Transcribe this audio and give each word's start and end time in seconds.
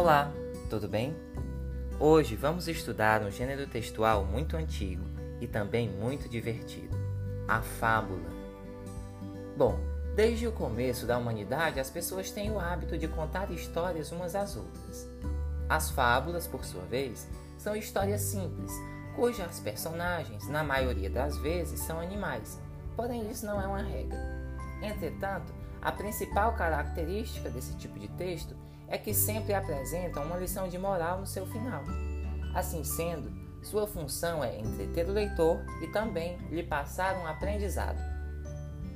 Olá, 0.00 0.32
tudo 0.70 0.88
bem? 0.88 1.14
Hoje 1.98 2.34
vamos 2.34 2.66
estudar 2.68 3.20
um 3.20 3.30
gênero 3.30 3.66
textual 3.66 4.24
muito 4.24 4.56
antigo 4.56 5.04
e 5.42 5.46
também 5.46 5.90
muito 5.90 6.26
divertido: 6.26 6.96
a 7.46 7.60
fábula. 7.60 8.30
Bom, 9.58 9.78
desde 10.16 10.46
o 10.46 10.52
começo 10.52 11.04
da 11.04 11.18
humanidade, 11.18 11.78
as 11.78 11.90
pessoas 11.90 12.30
têm 12.30 12.50
o 12.50 12.58
hábito 12.58 12.96
de 12.96 13.06
contar 13.08 13.50
histórias 13.50 14.10
umas 14.10 14.34
às 14.34 14.56
outras. 14.56 15.06
As 15.68 15.90
fábulas, 15.90 16.46
por 16.46 16.64
sua 16.64 16.86
vez, 16.86 17.28
são 17.58 17.76
histórias 17.76 18.22
simples, 18.22 18.72
cujas 19.14 19.60
personagens, 19.60 20.48
na 20.48 20.64
maioria 20.64 21.10
das 21.10 21.36
vezes, 21.36 21.78
são 21.78 22.00
animais. 22.00 22.58
Porém, 22.96 23.30
isso 23.30 23.44
não 23.44 23.60
é 23.60 23.66
uma 23.66 23.82
regra. 23.82 24.18
Entretanto, 24.80 25.52
a 25.82 25.92
principal 25.92 26.54
característica 26.54 27.50
desse 27.50 27.76
tipo 27.76 27.98
de 27.98 28.08
texto 28.08 28.56
é 28.90 28.98
que 28.98 29.14
sempre 29.14 29.54
apresentam 29.54 30.24
uma 30.24 30.36
lição 30.36 30.68
de 30.68 30.76
moral 30.76 31.20
no 31.20 31.26
seu 31.26 31.46
final. 31.46 31.82
Assim 32.54 32.84
sendo, 32.84 33.32
sua 33.62 33.86
função 33.86 34.42
é 34.42 34.58
entreter 34.58 35.08
o 35.08 35.12
leitor 35.12 35.60
e 35.80 35.86
também 35.86 36.36
lhe 36.50 36.62
passar 36.62 37.16
um 37.16 37.26
aprendizado. 37.26 37.98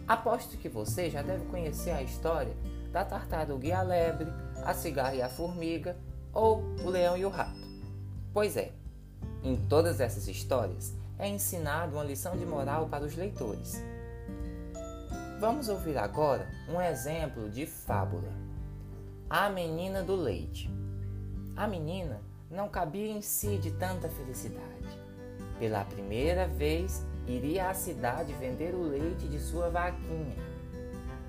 Aposto 0.06 0.58
que 0.58 0.68
você 0.68 1.08
já 1.08 1.22
deve 1.22 1.46
conhecer 1.46 1.92
a 1.92 2.02
história 2.02 2.54
da 2.92 3.04
tartaruga 3.04 3.66
e 3.66 3.72
a 3.72 3.82
lebre, 3.82 4.30
a 4.64 4.74
cigarra 4.74 5.14
e 5.14 5.22
a 5.22 5.28
formiga 5.28 5.96
ou 6.32 6.58
o 6.84 6.90
leão 6.90 7.16
e 7.16 7.24
o 7.24 7.30
rato. 7.30 7.64
Pois 8.32 8.56
é, 8.56 8.72
em 9.42 9.56
todas 9.56 10.00
essas 10.00 10.26
histórias 10.26 10.92
é 11.18 11.28
ensinado 11.28 11.94
uma 11.94 12.04
lição 12.04 12.36
de 12.36 12.44
moral 12.44 12.88
para 12.88 13.04
os 13.04 13.14
leitores. 13.14 13.80
Vamos 15.38 15.68
ouvir 15.68 15.96
agora 15.98 16.48
um 16.68 16.80
exemplo 16.80 17.48
de 17.48 17.66
fábula. 17.66 18.32
A 19.28 19.48
menina 19.48 20.02
do 20.02 20.14
leite. 20.14 20.70
A 21.56 21.66
menina 21.66 22.20
não 22.50 22.68
cabia 22.68 23.10
em 23.10 23.22
si 23.22 23.56
de 23.56 23.70
tanta 23.70 24.06
felicidade. 24.06 25.00
Pela 25.58 25.82
primeira 25.84 26.46
vez, 26.46 27.02
iria 27.26 27.70
à 27.70 27.74
cidade 27.74 28.34
vender 28.34 28.74
o 28.74 28.82
leite 28.82 29.26
de 29.26 29.40
sua 29.40 29.70
vaquinha. 29.70 30.36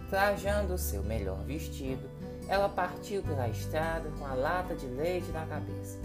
Trajando 0.09 0.73
o 0.73 0.78
seu 0.78 1.03
melhor 1.03 1.42
vestido, 1.45 2.08
ela 2.50 2.67
partiu 2.67 3.23
pela 3.23 3.47
estrada 3.47 4.09
com 4.20 4.25
a 4.25 4.33
lata 4.33 4.75
de 4.75 4.88
leite 4.88 5.31
na 5.31 5.45
cabeça. 5.45 5.98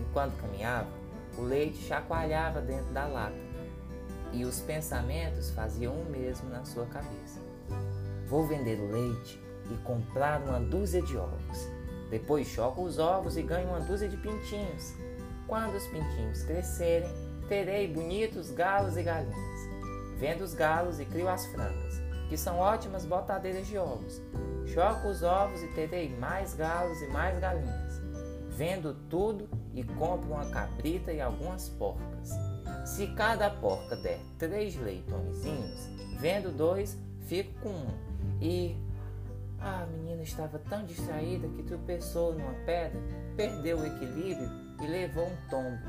Enquanto 0.00 0.36
caminhava, 0.36 0.90
o 1.38 1.42
leite 1.42 1.78
chacoalhava 1.78 2.60
dentro 2.60 2.92
da 2.92 3.06
lata 3.06 3.38
e 4.32 4.44
os 4.44 4.60
pensamentos 4.60 5.50
faziam 5.50 5.94
o 5.94 6.10
mesmo 6.10 6.50
na 6.50 6.64
sua 6.64 6.86
cabeça. 6.86 7.40
Vou 8.26 8.46
vender 8.46 8.80
o 8.80 8.90
leite 8.90 9.40
e 9.70 9.76
comprar 9.78 10.40
uma 10.40 10.60
dúzia 10.60 11.02
de 11.02 11.16
ovos. 11.16 11.68
Depois 12.10 12.46
choco 12.46 12.82
os 12.82 12.98
ovos 12.98 13.36
e 13.36 13.42
ganho 13.42 13.68
uma 13.68 13.80
dúzia 13.80 14.08
de 14.08 14.16
pintinhos. 14.16 14.94
Quando 15.46 15.76
os 15.76 15.86
pintinhos 15.86 16.42
crescerem, 16.42 17.08
terei 17.48 17.88
bonitos 17.88 18.50
galos 18.50 18.96
e 18.96 19.02
galinhas. 19.02 19.60
Vendo 20.16 20.42
os 20.42 20.54
galos 20.54 21.00
e 21.00 21.04
crio 21.04 21.28
as 21.28 21.46
frangas, 21.46 22.00
que 22.28 22.36
são 22.36 22.58
ótimas 22.58 23.04
botadeiras 23.04 23.66
de 23.66 23.78
ovos. 23.78 24.20
Choco 24.66 25.08
os 25.08 25.22
ovos 25.22 25.62
e 25.62 25.68
terei 25.68 26.08
mais 26.16 26.54
galos 26.54 27.00
e 27.02 27.06
mais 27.08 27.38
galinhas. 27.38 28.00
Vendo 28.50 28.94
tudo 29.08 29.48
e 29.74 29.82
compro 29.82 30.32
uma 30.32 30.50
cabrita 30.50 31.12
e 31.12 31.20
algumas 31.20 31.68
porcas. 31.70 32.30
Se 32.84 33.06
cada 33.14 33.50
porca 33.50 33.96
der 33.96 34.20
três 34.38 34.76
leitõezinhos, 34.76 35.88
vendo 36.18 36.50
dois, 36.50 36.96
fico 37.26 37.52
com 37.60 37.70
um. 37.70 38.10
E 38.40 38.76
a 39.60 39.84
menina 39.86 40.22
estava 40.22 40.58
tão 40.58 40.84
distraída 40.84 41.46
que 41.48 41.62
tropeçou 41.62 42.32
numa 42.32 42.54
pedra, 42.64 43.00
perdeu 43.36 43.78
o 43.78 43.86
equilíbrio 43.86 44.50
e 44.80 44.86
levou 44.86 45.26
um 45.26 45.48
tombo. 45.50 45.84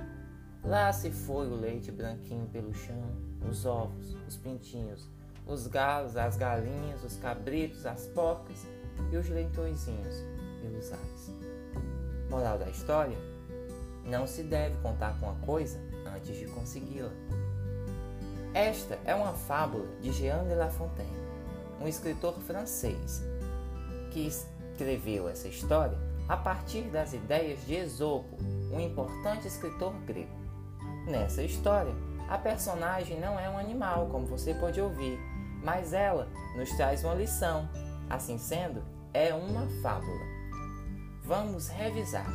Lá 0.63 0.91
se 0.91 1.09
foi 1.09 1.47
o 1.47 1.56
leite 1.56 1.91
branquinho 1.91 2.45
pelo 2.47 2.73
chão, 2.73 3.01
os 3.50 3.66
ovos, 3.66 4.16
os 4.28 4.35
pintinhos, 4.35 5.09
os 5.47 5.68
galos, 5.68 6.18
as 6.18 6.38
galinhas, 6.38 7.03
os 7.03 7.16
cabritos, 7.18 7.85
as 7.85 8.07
porcas 8.07 8.68
e 9.12 9.18
os 9.18 9.29
leitõezinhos 9.29 10.16
pelos 10.62 10.91
ares. 10.91 11.31
Moral 12.29 12.59
da 12.59 12.69
história: 12.69 13.18
não 14.06 14.28
se 14.28 14.44
deve 14.44 14.78
contar 14.81 15.18
com 15.19 15.29
a 15.29 15.35
coisa 15.45 15.79
antes 16.13 16.38
de 16.38 16.45
consegui-la. 16.47 17.12
Esta 18.53 19.00
é 19.06 19.16
uma 19.16 19.34
fábula 19.34 19.88
de 20.01 20.12
Jean 20.12 20.44
de 20.44 20.56
La 20.56 20.69
Fontaine, 20.69 21.09
um 21.81 21.88
escritor 21.88 22.38
francês 22.41 23.24
que 24.11 24.27
escreveu 24.27 25.27
essa 25.27 25.47
história 25.47 25.97
a 26.27 26.38
partir 26.38 26.83
das 26.83 27.13
ideias 27.13 27.66
de 27.66 27.75
Esopo, 27.75 28.38
um 28.72 28.79
importante 28.79 29.47
escritor 29.47 29.94
grego. 30.05 30.31
Nessa 31.07 31.44
história, 31.44 31.94
a 32.29 32.38
personagem 32.38 33.19
não 33.19 33.38
é 33.39 33.50
um 33.50 33.57
animal, 33.57 34.07
como 34.07 34.25
você 34.25 34.53
pode 34.53 34.79
ouvir, 34.79 35.19
mas 35.63 35.91
ela 35.91 36.29
nos 36.55 36.69
traz 36.71 37.03
uma 37.03 37.16
lição. 37.16 37.67
Assim 38.09 38.38
sendo, 38.38 38.81
é 39.13 39.33
uma 39.33 39.67
fábula. 39.81 40.21
Vamos 41.23 41.67
revisar. 41.67 42.27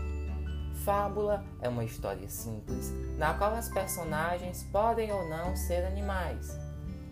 Fábula 0.84 1.44
é 1.60 1.69
uma 1.69 1.84
história 1.84 2.28
simples, 2.28 2.92
na 3.16 3.34
qual 3.34 3.54
as 3.54 3.69
personagens 3.69 4.62
podem 4.65 5.10
ou 5.10 5.28
não 5.28 5.56
ser 5.56 5.84
animais. 5.86 6.56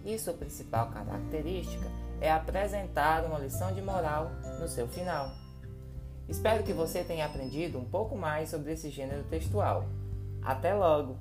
E 0.04 0.19
sua 0.19 0.34
principal 0.34 0.91
característica 0.91 1.88
é 2.24 2.32
apresentar 2.32 3.22
uma 3.26 3.38
lição 3.38 3.74
de 3.74 3.82
moral 3.82 4.30
no 4.58 4.66
seu 4.66 4.88
final. 4.88 5.30
Espero 6.26 6.64
que 6.64 6.72
você 6.72 7.04
tenha 7.04 7.26
aprendido 7.26 7.78
um 7.78 7.84
pouco 7.84 8.16
mais 8.16 8.48
sobre 8.48 8.72
esse 8.72 8.88
gênero 8.88 9.24
textual. 9.24 9.84
Até 10.42 10.72
logo! 10.72 11.18